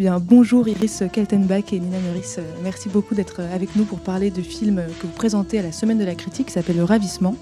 [0.00, 2.40] Bonjour Iris Kaltenbach et Nina Meurice.
[2.62, 5.98] Merci beaucoup d'être avec nous pour parler de film que vous présentez à la Semaine
[5.98, 7.36] de la Critique qui s'appelle Le Ravissement.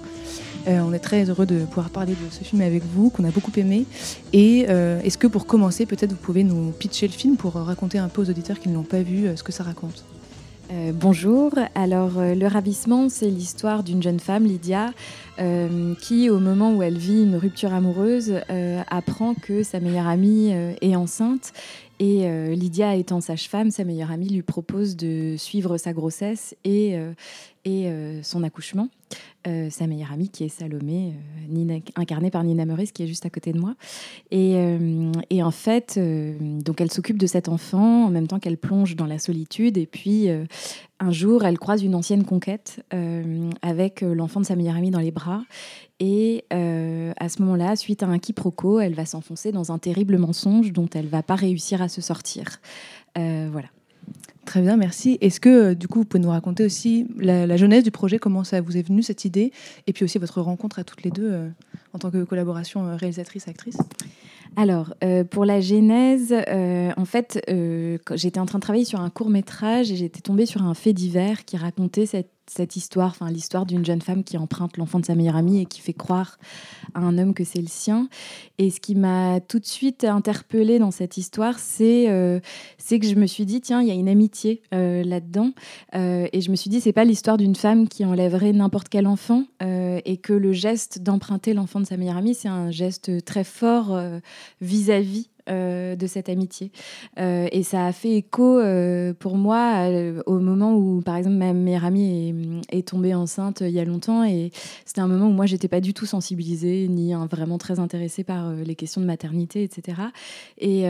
[0.67, 3.31] Euh, on est très heureux de pouvoir parler de ce film avec vous, qu'on a
[3.31, 3.85] beaucoup aimé.
[4.33, 7.99] Et euh, est-ce que pour commencer, peut-être vous pouvez nous pitcher le film pour raconter
[7.99, 10.03] un peu aux auditeurs qui ne l'ont pas vu euh, ce que ça raconte?
[10.93, 11.51] Bonjour.
[11.75, 14.93] Alors, Le Ravissement, c'est l'histoire d'une jeune femme, Lydia,
[15.99, 18.35] qui, au moment où elle vit une rupture amoureuse,
[18.89, 21.51] apprend que sa meilleure amie est enceinte
[22.01, 26.97] et Lydia étant sage-femme, sa meilleure amie lui propose de suivre sa grossesse et,
[27.65, 27.91] et
[28.23, 28.89] son accouchement.
[29.47, 31.13] Euh, sa meilleure amie qui est Salomé,
[31.49, 33.73] euh, incarnée par Nina Meurice qui est juste à côté de moi.
[34.29, 35.11] Et, euh,
[35.41, 39.17] en fait, donc elle s'occupe de cet enfant en même temps qu'elle plonge dans la
[39.17, 39.77] solitude.
[39.77, 40.27] Et puis
[40.99, 42.85] un jour, elle croise une ancienne conquête
[43.61, 45.41] avec l'enfant de sa meilleure amie dans les bras.
[45.99, 50.71] Et à ce moment-là, suite à un quiproquo, elle va s'enfoncer dans un terrible mensonge
[50.71, 52.61] dont elle va pas réussir à se sortir.
[53.15, 53.69] voilà.
[54.45, 55.17] Très bien, merci.
[55.21, 58.43] Est-ce que euh, du coup, vous pouvez nous raconter aussi la, jeunesse du projet, comment
[58.43, 59.51] ça vous est venu cette idée,
[59.85, 61.49] et puis aussi votre rencontre à toutes les deux euh,
[61.93, 63.77] en tant que collaboration euh, réalisatrice-actrice
[64.57, 64.93] alors,
[65.29, 67.41] pour la genèse, en fait,
[68.15, 70.91] j'étais en train de travailler sur un court métrage et j'étais tombée sur un fait
[70.91, 75.05] divers qui racontait cette cette histoire, enfin l'histoire d'une jeune femme qui emprunte l'enfant de
[75.05, 76.37] sa meilleure amie et qui fait croire
[76.93, 78.09] à un homme que c'est le sien.
[78.57, 82.39] Et ce qui m'a tout de suite interpellée dans cette histoire, c'est euh,
[82.89, 85.51] que je me suis dit tiens, il y a une amitié euh, là-dedans.
[85.95, 89.07] Euh, et je me suis dit c'est pas l'histoire d'une femme qui enlèverait n'importe quel
[89.07, 89.45] enfant
[90.05, 93.97] et que le geste d'emprunter l'enfant de sa meilleure amie, c'est un geste très fort
[94.59, 96.71] vis-à-vis euh, de cette amitié.
[97.19, 99.87] Euh, et ça a fait écho euh, pour moi
[100.25, 104.23] au moment où, par exemple, ma meilleure amie est, tombée enceinte il y a longtemps.
[104.23, 104.51] Et
[104.85, 108.23] c'était un moment où moi, j'étais pas du tout sensibilisée, ni hein, vraiment très intéressée
[108.23, 110.01] par les questions de maternité, etc.
[110.59, 110.85] Et,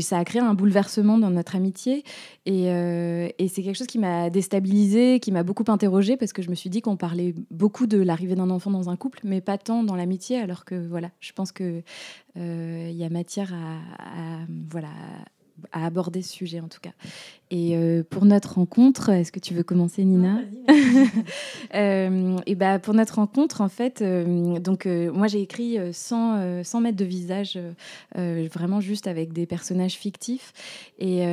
[0.00, 2.04] ça a créé un bouleversement dans notre amitié.
[2.46, 6.50] Et, et c'est quelque chose qui m'a déstabilisée, qui m'a beaucoup interrogée, parce que je
[6.50, 9.58] me suis dit qu'on parlait beaucoup de l'arrivée d'un enfant dans un couple, mais pas
[9.58, 11.82] tant dans l'amitié, alors que voilà, je pense que
[12.36, 14.88] il y a matière à, voilà,
[15.72, 16.92] à aborder ce sujet en tout cas.
[17.50, 20.40] Et euh, pour notre rencontre, est-ce que tu veux commencer Nina
[21.74, 26.80] euh, Et bah, Pour notre rencontre, en fait, euh, donc, moi j'ai écrit 100, 100
[26.80, 27.58] mètres de visage,
[28.14, 30.52] vraiment juste avec des personnages fictifs.
[30.98, 31.24] Et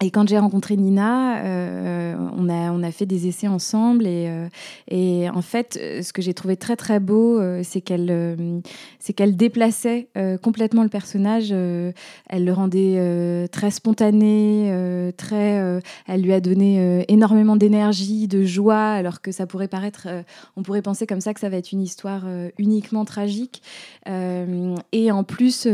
[0.00, 4.26] et quand j'ai rencontré Nina, euh, on, a, on a fait des essais ensemble et,
[4.28, 4.48] euh,
[4.88, 8.62] et en fait, ce que j'ai trouvé très très beau, euh, c'est qu'elle
[8.98, 10.08] c'est qu'elle déplaçait
[10.42, 11.52] complètement le personnage.
[11.52, 14.72] elle le rendait très spontané,
[15.16, 15.80] très.
[16.06, 20.08] elle lui a donné énormément d'énergie, de joie, alors que ça pourrait paraître,
[20.56, 22.24] on pourrait penser comme ça que ça va être une histoire
[22.58, 23.62] uniquement tragique.
[24.06, 25.68] et en plus,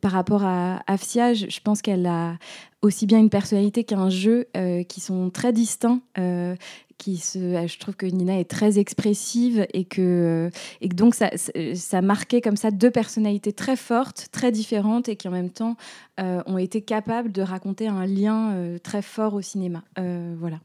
[0.00, 2.34] par rapport à Afsia, je pense qu'elle a
[2.82, 6.00] aussi bien une personnalité qu'un jeu euh, qui sont très distincts.
[6.18, 6.54] Euh,
[6.98, 10.50] qui se, euh, je trouve que Nina est très expressive et que,
[10.82, 11.30] et donc ça,
[11.74, 15.76] ça marquait comme ça deux personnalités très fortes, très différentes et qui en même temps
[16.18, 19.82] ont été capables de raconter un lien très fort au cinéma.
[19.96, 20.58] voilà.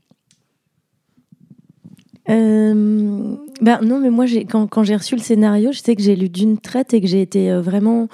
[2.28, 6.58] ben non, mais moi, quand j'ai reçu le scénario, je sais que j'ai lu d'une
[6.58, 8.10] traite et que j'ai été vraiment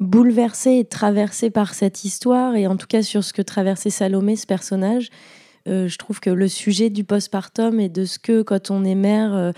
[0.00, 4.36] bouleversée et traversée par cette histoire, et en tout cas sur ce que traversait Salomé,
[4.36, 5.10] ce personnage.
[5.66, 8.94] Euh, je trouve que le sujet du postpartum et de ce que, quand on est
[8.94, 9.52] mère, euh,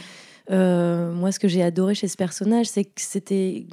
[0.50, 3.66] euh, moi, ce que j'ai adoré chez ce personnage, c'est que c'était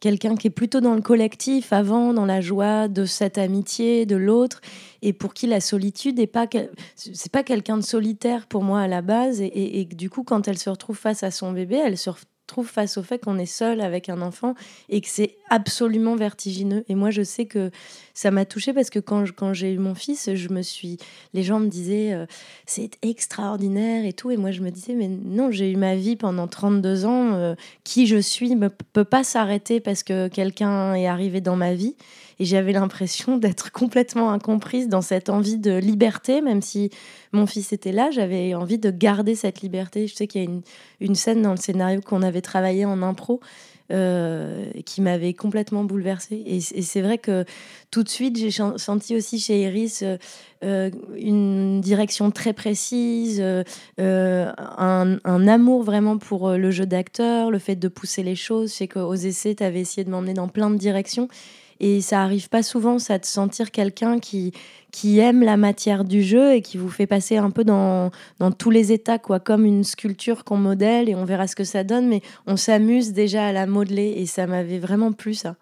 [0.00, 4.16] quelqu'un qui est plutôt dans le collectif avant, dans la joie de cette amitié de
[4.16, 4.60] l'autre,
[5.02, 9.02] et pour qui la solitude n'est pas pas quelqu'un de solitaire pour moi à la
[9.02, 12.10] base, et, et, du coup, quand elle se retrouve face à son bébé, elle se
[12.46, 14.54] trouve face au fait qu'on est seul avec un enfant
[14.88, 16.84] et que c'est absolument vertigineux.
[16.88, 17.70] Et moi, je sais que
[18.14, 20.98] ça m'a touchée parce que quand, quand j'ai eu mon fils, je me suis,
[21.34, 22.26] les gens me disaient euh,
[22.66, 26.16] c'est extraordinaire et tout, et moi je me disais mais non, j'ai eu ma vie
[26.16, 27.54] pendant 32 ans, euh,
[27.84, 31.94] qui je suis ne peut pas s'arrêter parce que quelqu'un est arrivé dans ma vie.
[32.38, 36.90] Et j'avais l'impression d'être complètement incomprise dans cette envie de liberté, même si
[37.32, 40.06] mon fils était là, j'avais envie de garder cette liberté.
[40.06, 40.62] Je sais qu'il y a une,
[41.00, 43.40] une scène dans le scénario qu'on avait travaillé en impro.
[43.92, 46.42] Euh, qui m'avait complètement bouleversée.
[46.44, 47.44] Et, c'est vrai que
[47.92, 50.16] tout de suite, j'ai senti aussi chez Iris euh,
[50.64, 54.44] euh, une direction très précise, un,
[55.24, 58.70] un, amour vraiment pour le jeu d'acteur, le fait de pousser les choses.
[58.70, 61.28] Je sais qu'aux essais, tu avais essayé de m'emmener dans plein de directions.
[61.80, 64.52] Et ça arrive pas souvent, ça, de sentir quelqu'un qui,
[64.92, 68.50] qui aime la matière du jeu et qui vous fait passer un peu dans, dans
[68.50, 71.84] tous les états, quoi, comme une sculpture qu'on modèle et on verra ce que ça
[71.84, 75.56] donne, mais on s'amuse déjà à la modeler et ça m'avait vraiment plu, ça.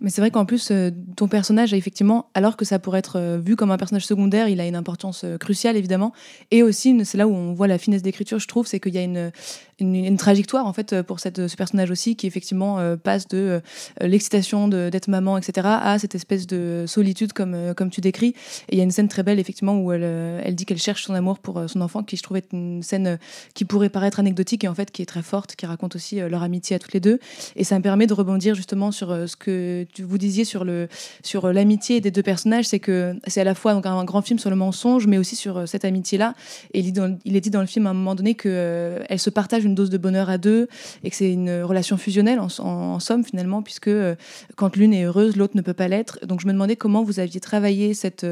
[0.00, 3.38] Mais c'est vrai qu'en plus, euh, ton personnage, effectivement, alors que ça pourrait être euh,
[3.38, 6.12] vu comme un personnage secondaire, il a une importance euh, cruciale, évidemment.
[6.50, 8.98] Et aussi, c'est là où on voit la finesse d'écriture, je trouve, c'est qu'il y
[8.98, 9.32] a une,
[9.80, 13.60] une, trajectoire, en fait, pour cette, ce personnage aussi, qui effectivement passe de
[14.00, 18.34] l'excitation d'être maman, etc., à cette espèce de solitude, comme, comme tu décris.
[18.68, 21.04] Et il y a une scène très belle, effectivement, où elle, elle dit qu'elle cherche
[21.04, 23.18] son amour pour son enfant, qui je trouve être une scène
[23.54, 26.42] qui pourrait paraître anecdotique, et en fait, qui est très forte, qui raconte aussi leur
[26.42, 27.20] amitié à toutes les deux.
[27.54, 30.88] Et ça me permet de rebondir justement sur ce que vous disiez sur le
[31.22, 34.38] sur l'amitié des deux personnages, c'est que c'est à la fois donc un grand film
[34.38, 36.34] sur le mensonge, mais aussi sur euh, cette amitié-là.
[36.74, 39.64] Et il, est dit dans le film à un moment donné que euh, se partage
[39.64, 40.68] une dose de bonheur à deux
[41.02, 44.14] et que c'est une relation fusionnelle en, somme finalement, puisque euh,
[44.56, 46.18] quand l'une est heureuse, l'autre ne peut pas l'être.
[46.26, 48.26] Donc je me demandais comment vous aviez travaillé cette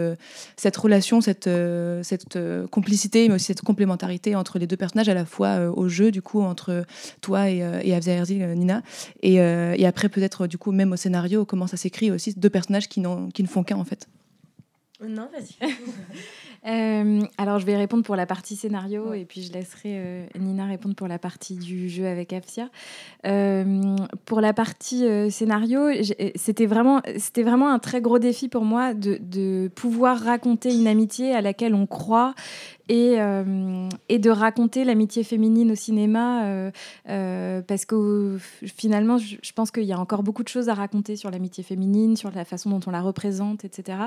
[0.57, 1.49] cette relation, cette
[2.03, 2.39] cette
[2.71, 6.23] complicité, mais aussi cette complémentarité entre les deux personnages, à la fois au jeu du
[6.23, 6.85] coup entre
[7.21, 8.83] toi et, et Nina,
[9.23, 12.89] et, et après peut-être du coup même au scénario, comment ça s'écrit aussi deux personnages
[12.89, 13.03] qui,
[13.35, 14.09] qui ne font qu'un en fait.
[15.05, 15.71] Non, vas-y.
[16.67, 20.67] Euh, alors, je vais répondre pour la partie scénario et puis je laisserai euh, Nina
[20.67, 22.71] répondre pour la partie du jeu avec Afsia.
[23.25, 23.95] Euh,
[24.25, 25.91] pour la partie scénario,
[26.35, 30.89] c'était vraiment, c'était vraiment un très gros défi pour moi de, de, pouvoir raconter une
[30.89, 32.35] amitié à laquelle on croit
[32.89, 36.71] et, euh, et de raconter l'amitié féminine au cinéma, euh,
[37.09, 41.17] euh, parce que finalement, je, pense qu'il y a encore beaucoup de choses à raconter
[41.17, 43.99] sur l'amitié féminine, sur la façon dont on la représente, etc.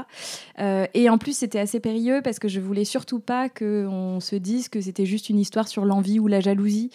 [0.94, 4.70] et en plus, c'était assez périlleux parce que je voulais surtout pas qu'on se dise
[4.70, 6.92] que c'était juste une histoire sur l'envie ou la jalousie.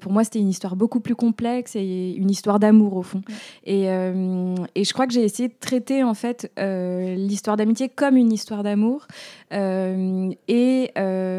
[0.00, 3.22] pour moi, c'était une histoire beaucoup plus complexe et une histoire d'amour au fond.
[3.64, 8.32] Et, et, je crois que j'ai essayé de traiter en fait l'histoire d'amitié comme une
[8.32, 9.06] histoire d'amour
[9.50, 10.92] et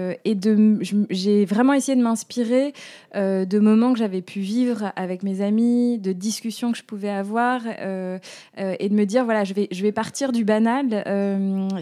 [0.10, 0.80] euh, et de,
[1.10, 2.74] j'ai vraiment essayé de m'inspirer
[3.16, 7.10] euh, de moments que j'avais pu vivre avec mes amis, de discussions que je pouvais
[7.10, 8.20] avoir, euh,
[8.58, 11.04] et de me dire voilà, je vais, je vais partir du banal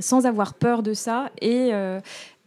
[0.01, 1.31] sans avoir peur de ça.
[1.41, 1.71] Et,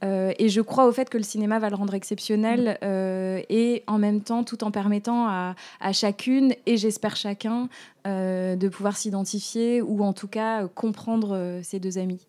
[0.03, 4.21] et je crois au fait que le cinéma va le rendre exceptionnel et en même
[4.21, 7.69] temps tout en permettant à, à chacune et j'espère chacun
[8.05, 12.27] de pouvoir s'identifier ou en tout cas comprendre ses deux amis.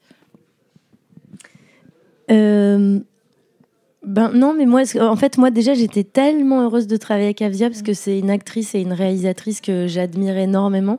[4.03, 7.69] Ben non, mais moi, en fait, moi déjà, j'étais tellement heureuse de travailler avec Avia
[7.69, 10.97] parce que c'est une actrice et une réalisatrice que j'admire énormément.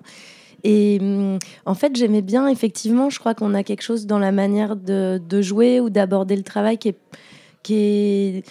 [0.63, 4.31] Et mm, en fait, j'aimais bien, effectivement, je crois qu'on a quelque chose dans la
[4.31, 6.99] manière de, jouer ou d'aborder le travail qui est,
[7.65, 8.45] qui est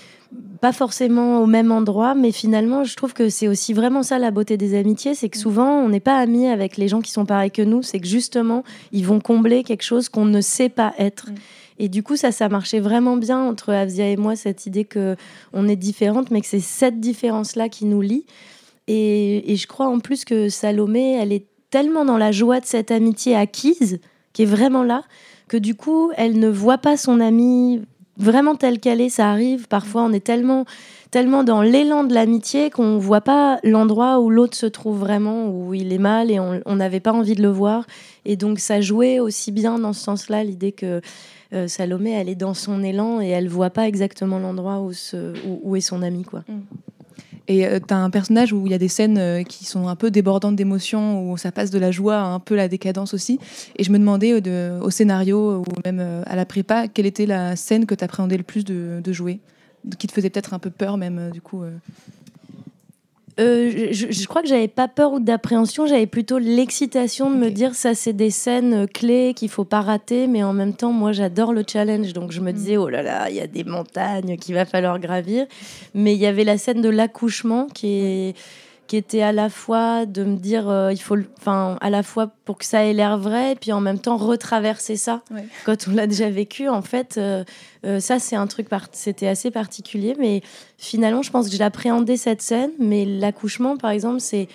[0.59, 4.31] pas forcément au même endroit, mais finalement, je trouve que c'est aussi vraiment ça la
[4.31, 5.41] beauté des amitiés, c'est que mm.
[5.41, 8.07] souvent, on n'est pas amis avec les gens qui sont pareils que nous, c'est que
[8.07, 11.29] justement, ils vont combler quelque chose qu'on ne sait pas être.
[11.83, 15.15] Et du coup, ça, ça marchait vraiment bien entre Avzia et moi, cette idée que
[15.51, 18.27] on est différentes, mais que c'est cette différence-là qui nous lie.
[18.87, 22.91] Et, je crois en plus que Salomé, elle est tellement dans la joie de cette
[22.91, 23.99] amitié acquise,
[24.31, 25.05] qui est vraiment là,
[25.47, 27.81] que du coup, elle ne voit pas son amie
[28.17, 29.09] vraiment telle qu'elle est.
[29.09, 30.65] Ça arrive, parfois, on est tellement,
[31.11, 35.49] tellement dans l'élan de l'amitié qu'on ne voit pas l'endroit où l'autre se trouve vraiment,
[35.49, 37.85] où il est mal et on n'avait pas envie de le voir.
[38.25, 41.01] Et donc, ça jouait aussi bien dans ce sens-là, l'idée que
[41.53, 44.91] euh, Salomé, elle est dans son élan et elle voit pas exactement l'endroit où,
[45.63, 46.23] où, est son ami.
[46.23, 46.43] Quoi.
[46.47, 46.61] Mm.
[47.47, 49.87] Et euh, tu as un personnage où il y a des scènes euh, qui sont
[49.87, 53.13] un peu débordantes d'émotions, où ça passe de la joie à un peu la décadence
[53.13, 53.39] aussi.
[53.77, 54.33] Et je me demandais
[54.81, 58.43] au scénario ou même à la prépa, quelle était la scène que tu appréhendais le
[58.43, 59.39] plus de, de jouer,
[59.97, 61.63] qui te faisait peut-être un peu peur même du coup
[63.39, 67.75] euh, je, crois que j'avais pas peur ou d'appréhension, j'avais plutôt l'excitation de me dire
[67.75, 71.11] ça c'est des scènes euh, clés qu'il faut pas rater, mais en même temps moi
[71.11, 72.81] j'adore le challenge, donc je me disais mm.
[72.81, 75.45] oh là là il y a des montagnes qu'il va falloir gravir,
[75.93, 78.35] mais il y avait la scène de l'accouchement qui est
[78.91, 82.27] qui était à la fois de me dire euh, il faut enfin à la fois
[82.43, 85.21] pour que ça ait l'air vrai et puis en même temps retraverser ça
[85.65, 87.45] quand on l'a déjà vécu en fait euh,
[87.85, 90.41] euh, ça c'est un truc c'était assez particulier mais
[90.77, 94.49] finalement je pense que j'ai appréhendé cette scène mais l'accouchement par exemple c'est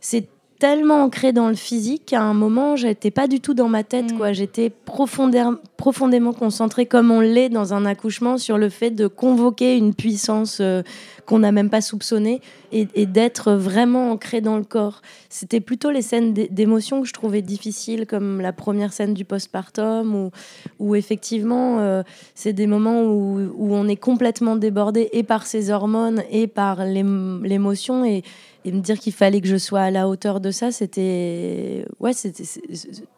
[0.00, 0.26] c'est
[0.58, 4.12] tellement ancré dans le physique qu'à un moment, j'étais pas du tout dans ma tête.
[4.12, 4.16] Mm.
[4.16, 4.32] quoi.
[4.32, 9.94] J'étais profondément concentrée, comme on l'est dans un accouchement, sur le fait de convoquer une
[9.94, 10.82] puissance euh,
[11.26, 12.40] qu'on n'a même pas soupçonnée
[12.72, 15.02] et, d'être vraiment ancré dans le corps.
[15.28, 20.30] C'était plutôt les scènes d'émotion que je trouvais difficiles, comme la première scène du postpartum,
[20.78, 22.02] où, effectivement, euh,
[22.34, 28.04] c'est des moments où, on est complètement débordé et par ses hormones et par l'émotion.
[28.04, 28.22] Et,
[28.64, 32.10] et me dire qu'il fallait que je sois à la hauteur de ça, c'était ouais,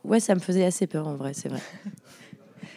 [0.05, 1.61] ouais, ça me faisait assez peur en vrai, c'est vrai.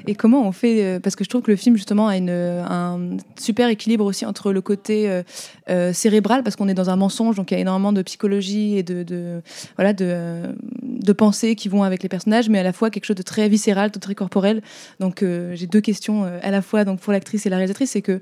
[0.08, 2.30] Et comment on fait euh, Parce que je trouve que le film justement a une,
[2.30, 5.24] un super équilibre aussi entre le côté euh,
[5.70, 8.78] euh, cérébral, parce qu'on est dans un mensonge, donc il y a énormément de psychologie
[8.78, 9.42] et de,
[9.76, 13.16] voilà de de pensées qui vont avec les personnages, mais à la fois quelque chose
[13.16, 14.62] de très viscéral, de très corporel.
[15.00, 18.20] Donc j'ai deux questions à la fois donc pour l'actrice et la réalisatrice, c'est que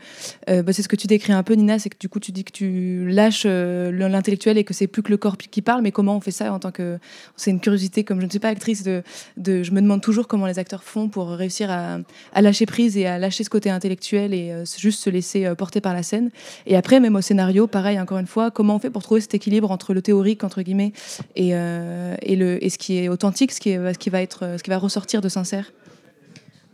[0.48, 2.46] bah, c'est ce que tu décris un peu, Nina, c'est que du coup tu dis
[2.46, 6.16] que tu lâches l'intellectuel et que c'est plus que le corps qui parle, mais comment
[6.16, 7.00] on fait ça en tant que
[7.36, 9.04] c'est une curiosité comme je ne suis pas actrice de
[9.38, 13.18] je me demande toujours comment les acteurs font pour réussir à, lâcher prise et à
[13.18, 16.30] lâcher ce côté intellectuel et juste se laisser porter par la scène.
[16.66, 19.34] Et après même au scénario, pareil encore une fois, comment on fait pour trouver cet
[19.34, 20.94] équilibre entre le théorique entre guillemets
[21.36, 24.64] et, et le et ce qui est authentique, ce qui, ce qui va être, ce
[24.64, 25.72] qui va ressortir de sincère?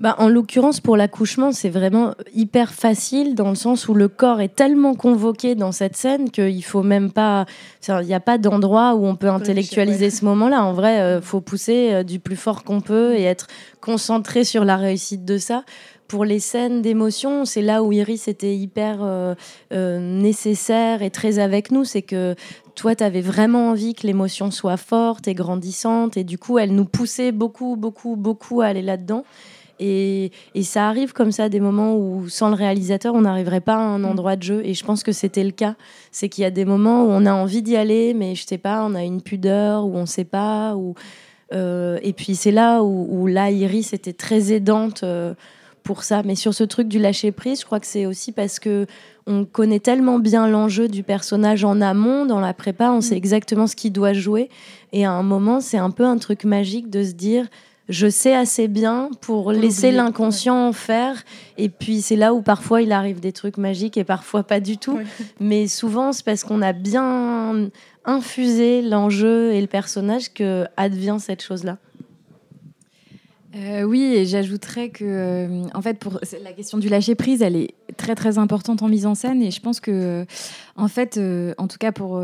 [0.01, 4.41] Bah, en l'occurrence, pour l'accouchement, c'est vraiment hyper facile dans le sens où le corps
[4.41, 7.45] est tellement convoqué dans cette scène qu'il faut même pas.
[7.87, 10.65] Il n'y a pas d'endroit où on peut intellectualiser ce moment-là.
[10.65, 13.47] En vrai, il euh, faut pousser euh, du plus fort qu'on peut et être
[13.79, 15.63] concentré sur la réussite de ça.
[16.09, 19.33] Pour les scènes d'émotion, c'est là où Iris était hyper euh,
[19.71, 21.85] nécessaire et très avec nous.
[21.85, 22.35] C'est que
[22.75, 26.17] toi, tu avais vraiment envie que l'émotion soit forte et grandissante.
[26.17, 29.23] Et du coup, elle nous poussait beaucoup, beaucoup, beaucoup à aller là-dedans.
[29.79, 30.31] Et,
[30.63, 33.99] ça arrive comme ça, des moments où sans le réalisateur, on n'arriverait pas à un
[33.99, 34.05] mm.
[34.05, 34.61] endroit de jeu.
[34.65, 35.75] Et je pense que c'était le cas.
[36.11, 38.57] C'est qu'il y a des moments où on a envie d'y aller, mais je sais
[38.57, 40.75] pas, on a une pudeur, ou on sait pas.
[40.75, 40.95] Ou,
[41.53, 45.03] euh, et puis c'est là où, où, là, Iris était très aidante.
[45.03, 45.33] Euh,
[45.85, 46.23] pour ça.
[46.23, 48.87] Mais sur ce truc du lâcher prise, je crois que c'est aussi parce que
[49.27, 53.19] on connaît tellement bien l'enjeu du personnage en amont, dans la prépa, on sait mm.
[53.19, 54.49] exactement ce qu'il doit jouer.
[54.91, 57.47] Et à un moment, c'est un peu un truc magique de se dire
[57.89, 61.23] je sais assez bien pour laisser l'inconscient faire.
[61.57, 64.77] Et puis c'est là où parfois il arrive des trucs magiques et parfois pas du
[64.77, 64.99] tout.
[65.39, 67.69] Mais souvent c'est parce qu'on a bien
[68.05, 71.77] infusé l'enjeu et le personnage que advient cette chose-là.
[73.55, 77.55] Euh, oui, et j'ajouterais que, euh, en fait, pour la question du lâcher prise, elle
[77.55, 80.25] est très très importante en mise en scène, et je pense que,
[80.75, 82.21] en fait, euh, en tout cas pour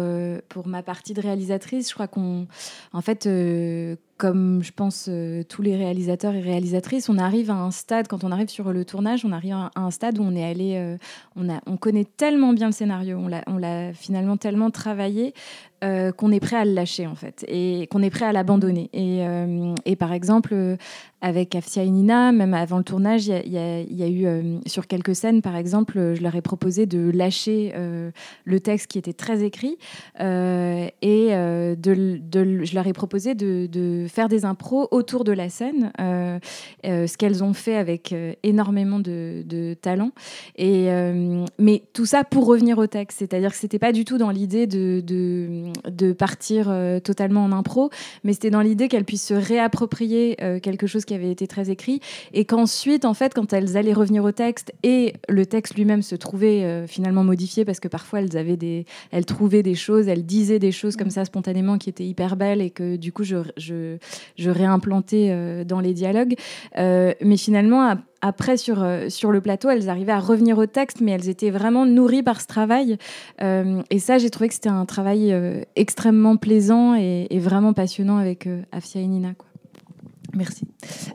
[0.50, 2.48] pour ma partie de réalisatrice, je crois qu'on,
[2.92, 3.30] en fait,
[4.22, 5.10] comme je pense
[5.50, 8.86] tous les réalisateurs et réalisatrices, on arrive à un stade quand on arrive sur le
[8.86, 10.98] tournage, on arrive à un stade où on est allé,
[11.36, 15.34] on a, on connaît tellement bien le scénario, on l'a finalement tellement travaillé
[15.82, 18.90] qu'on est prêt à le lâcher en fait, et qu'on est prêt à l'abandonner.
[18.94, 19.26] Et,
[19.86, 20.78] et par exemple
[21.22, 25.16] avec Afsia et Nina, même avant le tournage, il y, a eu euh, sur quelques
[25.16, 28.10] scènes, par exemple, euh, je leur ai proposé de lâcher euh,
[28.44, 29.78] le texte qui était très écrit
[30.20, 37.18] et de, je leur ai proposé de, faire des impros autour de la scène, ce
[37.18, 40.12] qu'elles ont fait avec énormément de, talent.
[40.58, 40.90] Et,
[41.60, 44.66] mais tout ça pour revenir au texte, c'est-à-dire que c'était pas du tout dans l'idée
[44.68, 46.74] de, de, partir
[47.04, 47.90] totalement en impro,
[48.24, 52.02] mais c'était dans l'idée qu'elles puissent se réapproprier quelque chose qui avait été très écrit,
[52.34, 56.16] et qu'ensuite, en fait, quand elles allaient revenir au texte et le texte lui-même se
[56.16, 60.26] trouvait euh, finalement modifié parce que parfois elles avaient des, elles trouvaient des choses, elles
[60.26, 63.38] disaient des choses comme ça spontanément qui étaient hyper belles et que du coup je,
[63.58, 63.98] je,
[64.38, 66.36] je réimplantais euh, dans les dialogues.
[66.78, 71.12] Euh, mais finalement, après, sur, sur le plateau, elles arrivaient à revenir au texte, mais
[71.12, 72.98] elles étaient vraiment nourries par ce travail.
[73.40, 75.36] et ça, j'ai trouvé que c'était un travail
[75.76, 79.34] extrêmement plaisant et, et, vraiment passionnant avec Afia et Nina.
[79.38, 79.51] Quoi.
[80.36, 80.66] Merci.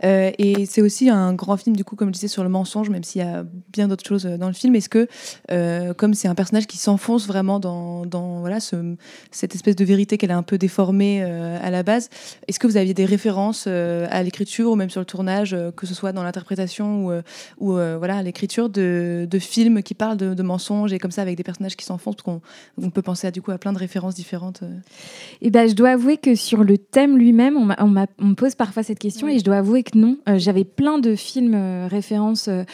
[0.04, 2.90] Euh, et c'est aussi un grand film, du coup, comme je disais, sur le mensonge,
[2.90, 4.75] même s'il y a bien d'autres choses dans le film.
[4.75, 5.08] Est-ce que,
[5.50, 8.04] euh, comme c'est un personnage qui s'enfonce vraiment dans,
[8.40, 8.96] voilà, ce,
[9.30, 12.11] cette espèce de vérité qu'elle a un peu déformée euh, à la base,
[12.46, 15.94] est-ce que vous aviez des références à l'écriture ou même sur le tournage, que ce
[15.94, 17.23] soit dans l'interprétation
[17.58, 21.37] ou, voilà, à l'écriture de, films qui parlent de, de, mensonges et comme ça avec
[21.37, 24.14] des personnages qui s'enfoncent Parce qu'on peut penser à, du coup, à plein de références
[24.14, 24.62] différentes.
[24.62, 28.54] Et eh ben, je dois avouer que sur le thème lui-même, on, on, me pose
[28.54, 30.16] parfois cette question et je dois avouer que non.
[30.28, 32.64] Euh, j'avais plein de films euh, références euh,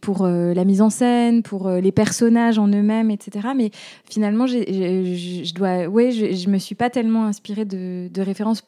[0.00, 3.48] pour la mise en scène, pour les personnages en eux-mêmes, etc.
[3.56, 3.70] Mais
[4.08, 8.62] finalement, je dois, ouais, je, me suis pas tellement inspirée de, de références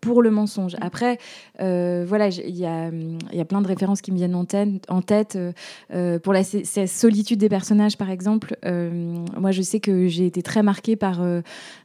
[0.00, 0.76] pour le mensonge.
[0.80, 1.18] Après,
[1.60, 2.90] euh, voilà, il y a,
[3.32, 4.68] y a, plein de références qui me viennent en tête.
[4.88, 5.52] En tête euh,
[5.92, 10.62] euh, pour la solitude des personnages, par exemple, moi, je sais que j'ai été très
[10.62, 11.22] marquée par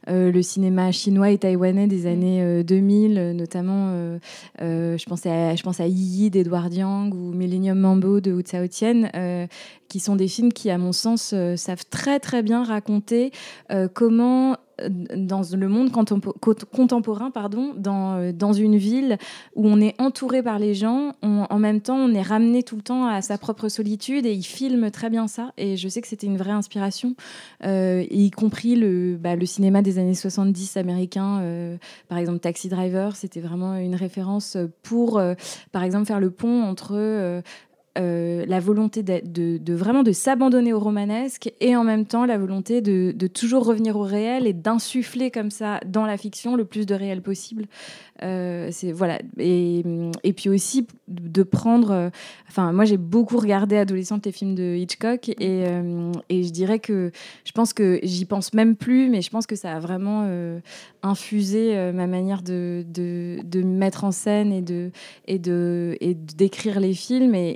[0.08, 4.18] le cinéma chinois et taïwanais des années 2000, notamment,
[4.58, 8.66] je pensais à, je pense à Yi d'Edouard Yang ou Millennium Mambo de Wu Tsao
[9.90, 13.32] qui sont des films qui, à mon sens, savent très très bien raconter
[13.92, 14.56] comment
[14.88, 19.18] dans le monde contemporain, pardon, dans, euh, dans une ville
[19.54, 22.82] où on est entouré par les gens, en même temps on est ramené tout le
[22.82, 25.52] temps à sa propre solitude et il filme très bien ça.
[25.56, 27.14] Et je sais que c'était une vraie inspiration,
[27.64, 31.76] euh, y compris le, bah, le cinéma des années 70 américain, euh,
[32.08, 35.20] par exemple Taxi Driver, c'était vraiment une référence pour,
[35.72, 37.42] par exemple, faire le pont entre
[38.00, 43.26] la volonté de, vraiment de s'abandonner au romanesque et en même temps la volonté de,
[43.26, 47.22] toujours revenir au réel et d'insuffler comme ça dans la fiction le plus de réel
[47.22, 47.66] possible.
[48.22, 49.82] Euh, voilà et,
[50.36, 52.10] puis aussi de prendre euh,
[52.48, 57.12] enfin moi j'ai beaucoup regardé adolescente les films de Hitchcock et, euh, je dirais que
[57.44, 60.28] je pense que j'y pense même plus mais je pense que ça a vraiment
[61.02, 65.96] infusé ma manière de, de, mettre en scène et de
[66.36, 67.54] d'écrire les films et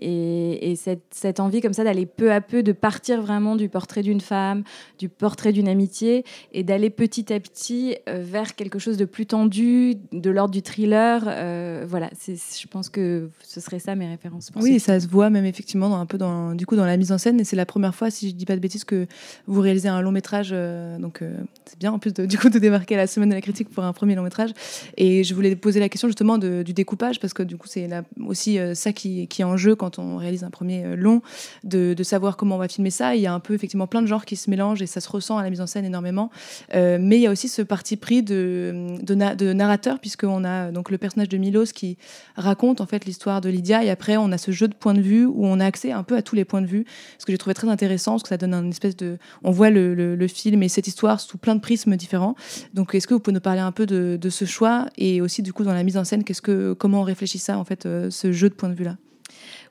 [0.77, 4.21] cette, cette, envie comme ça d'aller peu à peu de partir vraiment du portrait d'une
[4.21, 4.65] femme
[4.99, 9.97] du portrait d'une amitié et d'aller petit à petit vers quelque chose de plus tendu
[10.13, 11.23] de l'ordre du thriller.
[11.27, 14.51] Euh, voilà, je pense que ce serait ça mes références.
[14.57, 17.13] Oui, ça se voit même effectivement dans, un peu dans, du coup, dans la mise
[17.13, 17.41] en scène.
[17.41, 19.07] Et c'est la première fois, si je dis pas de bêtises, que
[19.47, 20.51] vous réalisez un long métrage.
[20.53, 23.35] Euh, donc euh, c'est bien en plus de, du coup de démarquer la semaine de
[23.35, 24.51] la critique pour un premier long métrage.
[24.97, 27.89] Et je voulais poser la question justement de, du découpage parce que du coup c'est
[28.27, 31.23] aussi ça qui, qui, est en jeu quand on réalise un premier long,
[31.63, 33.15] de, savoir comment on va filmer ça.
[33.15, 35.09] Il y a un peu effectivement plein de genres qui se mélangent et ça se
[35.09, 36.31] ressent à la mise en scène énormément.
[36.73, 40.99] mais il y a aussi ce parti pris de, narrateur puisqu'on on a donc le
[40.99, 41.97] personnage de Milos qui
[42.37, 45.01] raconte en fait l'histoire de Lydia et après on a ce jeu de points de
[45.01, 46.85] vue où on a accès un peu à tous les points de vue
[47.19, 49.71] ce que j'ai trouvé très intéressant parce que ça donne un espèce de on voit
[49.71, 52.35] le, film et cette histoire sous plein de prismes différents
[52.73, 55.53] donc est-ce que vous pouvez nous parler un peu de, ce choix et aussi du
[55.53, 58.11] coup dans la mise en scène qu'est-ce que comment on réfléchit ça en fait euh,
[58.11, 58.97] ce jeu de points de vue là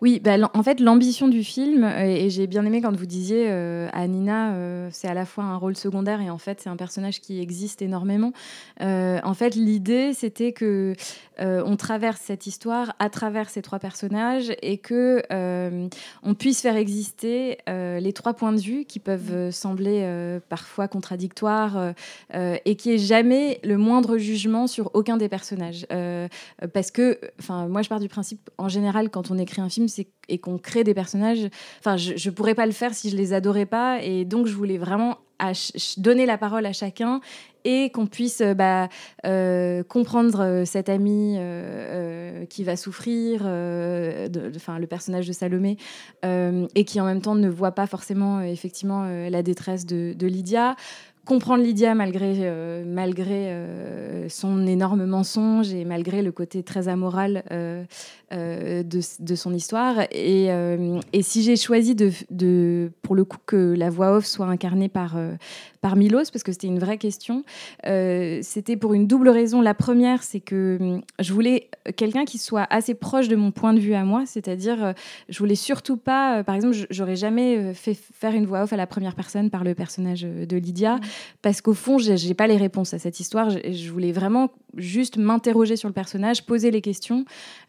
[0.04, 3.46] oui, bah, en fait, l'ambition du film, euh, et j'ai bien aimé quand vous disiez
[3.48, 6.70] euh, à Nina, euh, c'est à la fois un rôle secondaire et en fait, c'est
[6.70, 8.34] un personnage qui existe énormément.
[8.82, 10.94] en fait, l'idée, c'était que
[11.40, 15.24] on traverse cette histoire à travers ces trois personnages et que
[16.22, 21.94] on puisse faire exister les trois points de vue qui peuvent sembler parfois contradictoires
[22.34, 25.88] et qui est jamais le moindre jugement sur aucun des personnages.
[26.74, 29.88] parce que, enfin, moi, je pars du principe, en général, quand on écrit un film,
[30.30, 31.50] et qu'on crée des personnages.
[31.80, 34.54] Enfin, je, ne pourrais pas le faire si je les adorais pas, et donc je
[34.54, 35.18] voulais vraiment
[35.98, 37.20] donner la parole à chacun
[37.66, 38.90] et qu'on puisse euh, bah,
[39.26, 41.38] euh, comprendre euh, cet ami
[42.50, 45.78] qui va souffrir, enfin le personnage de Salomé,
[46.24, 50.76] et qui en même temps ne voit pas forcément effectivement la détresse de, de Lydia
[51.26, 52.52] comprendre Lydia malgré,
[52.86, 53.56] malgré
[54.28, 57.44] son énorme mensonge et malgré le côté très amoral
[58.34, 58.84] de,
[59.20, 60.02] de, son histoire.
[60.12, 60.48] Et,
[61.14, 64.90] et si j'ai choisi de, de, pour le coup que la voix off soit incarnée
[64.90, 65.16] par,
[65.82, 67.44] par Milos, parce que c'était une vraie question,
[67.84, 69.62] c'était pour une double raison.
[69.62, 73.80] La première, c'est que je voulais quelqu'un qui soit assez proche de mon point de
[73.80, 74.94] vue à moi, c'est-à-dire
[75.30, 78.88] je voulais surtout pas, par exemple, j'aurais jamais fait faire une voix off à la
[78.88, 80.96] première personne par le personnage de Lydia.
[80.98, 81.02] Mmh
[81.42, 83.50] parce qu'au fond, je n'ai pas les réponses à cette histoire.
[83.50, 87.26] Je, voulais vraiment juste m'interroger sur le personnage, poser les questions.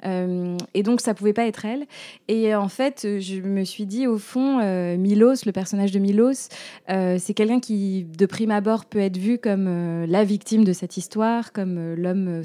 [0.06, 1.86] Euh, et donc, ça pouvait pas être elle.
[2.28, 6.48] Et en fait, je me suis dit, au fond, euh, Milos, le personnage de Milos,
[6.90, 10.96] euh, c'est quelqu'un qui, de prime abord, peut être vu comme la victime de cette
[10.96, 12.42] histoire, comme l'homme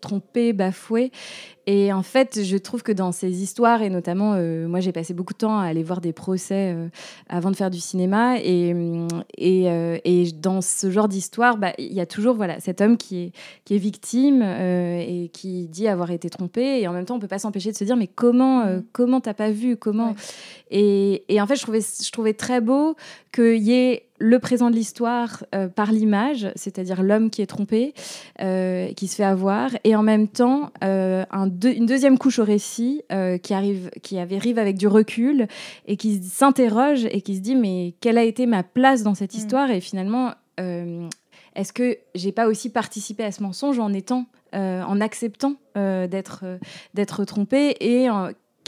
[0.00, 1.10] trompé, bafoué.
[1.70, 5.12] Et en fait, je trouve que dans ces histoires, et notamment, euh, moi j'ai passé
[5.12, 6.88] beaucoup de temps à aller voir des procès euh,
[7.28, 12.00] avant de faire du cinéma, et, euh, et dans ce genre d'histoire, bah, il y
[12.00, 13.32] a toujours voilà, cet homme qui est,
[13.66, 17.28] qui est victime et qui dit avoir été trompé, et en même temps, on peut
[17.28, 18.84] pas s'empêcher de se dire, mais comment mm.
[18.92, 20.14] comment t'as pas vu comment
[20.70, 22.94] et, et, en fait, je trouvais, je trouvais très beau
[23.32, 27.94] qu'il y ait le présent de l'histoire euh, par l'image, c'est-à-dire l'homme qui est trompé,
[28.40, 32.44] euh, qui se fait avoir, et en même temps euh, un une deuxième couche au
[32.44, 33.02] récit
[33.42, 35.46] qui arrive, qui arrive avec du recul
[35.86, 39.34] et qui s'interroge et qui se dit mais quelle a été ma place dans cette
[39.34, 39.38] mm.
[39.38, 39.70] histoire?
[39.70, 40.32] Et finalement
[41.54, 46.44] est-ce que j'ai pas aussi participé à ce mensonge en étant en acceptant d'être
[46.94, 48.08] d'être trompé et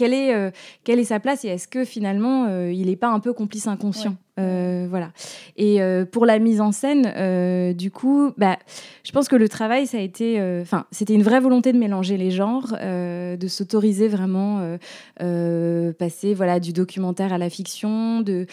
[0.01, 0.51] quelle est, euh,
[0.83, 3.67] quelle est sa place et est-ce que finalement euh, il n'est pas un peu complice
[3.67, 5.11] inconscient euh, voilà.
[5.59, 5.81] Et
[6.13, 8.57] pour la mise en scène, du coup, bah,
[9.05, 12.17] je pense que le travail, ça a été, enfin, c'était une vraie volonté de mélanger
[12.17, 14.79] les genres, de s'autoriser vraiment,
[15.19, 18.47] passer, voilà, du documentaire à la fiction, de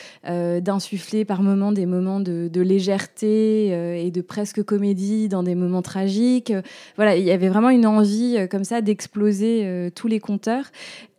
[0.60, 3.67] d'insuffler par moments des moments de, de légèreté
[4.05, 6.51] et de presque comédie dans des moments tragiques.
[6.97, 10.65] Voilà, il y avait vraiment une envie comme ça d'exploser tous les compteurs.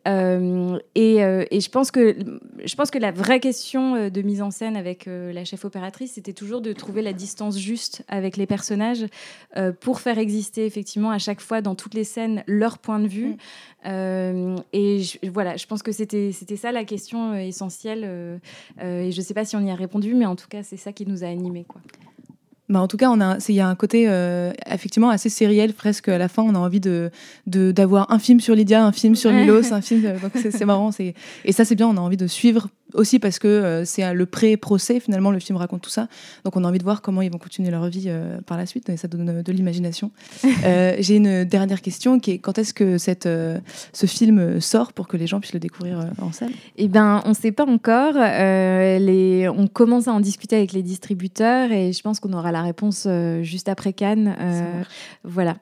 [0.09, 2.17] Euh, et, euh, et, je, pense que,
[2.65, 6.13] je pense que la vraie question euh, de mise en scène avec la chef opératrice,
[6.13, 9.07] c'était toujours de trouver la distance juste avec les personnages
[9.81, 13.37] pour faire exister effectivement à chaque fois dans toutes les scènes leur point de vue.
[13.85, 14.57] Mm.
[14.73, 18.05] et voilà, je pense que c'était ça la question essentielle.
[18.81, 20.77] et je ne sais pas si on y a répondu, mais en tout cas, c'est
[20.77, 21.65] ça qui nous a animés.
[21.65, 21.81] Quoi.
[22.69, 23.11] Bah, en tout cas,
[23.49, 26.43] il y a un côté euh, effectivement assez sériel, presque à la fin.
[26.43, 27.11] On a envie de
[27.47, 30.03] d'avoir un film sur Lydia, un film sur Milos, un film.
[30.21, 30.91] Donc c'est marrant.
[31.45, 31.89] Et ça, c'est bien.
[31.89, 35.01] On a envie de suivre aussi parce que euh, c'est le pré-procès.
[35.01, 36.09] Finalement, le film raconte tout ça.
[36.45, 38.67] Donc on a envie de voir comment ils vont continuer leur vie euh, par la
[38.67, 38.89] suite.
[38.89, 40.11] Et ça donne de l'imagination.
[40.99, 43.29] J'ai une dernière question qui est quand est-ce que cette,
[43.93, 46.53] ce film sort pour que les gens puissent le découvrir en salle?
[46.77, 48.15] Eh ben, on ne sait pas encore.
[48.15, 49.49] les...
[49.49, 53.07] On commence à en discuter avec les distributeurs et je pense qu'on aura la réponse
[53.07, 54.37] euh, juste après Cannes.
[54.39, 54.83] Euh,
[55.25, 55.57] voilà.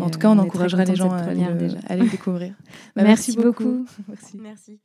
[0.00, 2.54] en tout cas, on, encouragera les gens à aller, le découvrir.
[2.96, 3.86] Bah, merci, beaucoup.
[4.40, 4.78] merci.